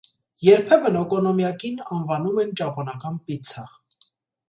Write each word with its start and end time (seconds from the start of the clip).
Երբեմն 0.45 0.97
օկոնոմյակին 1.01 1.85
անվանում 1.99 2.43
են 2.47 2.59
«ճապոնական 2.63 3.25
պիցցա»։ 3.29 3.71